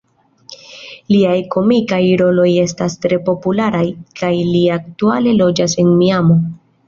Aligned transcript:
Liaj 1.15 1.33
komikaj 1.55 1.99
roloj 2.21 2.47
estas 2.63 2.95
tre 3.05 3.19
popularaj, 3.29 3.83
kaj 4.21 4.33
li 4.55 4.63
aktuale 4.79 5.35
loĝas 5.43 5.77
en 5.85 5.93
Miamo. 6.01 6.39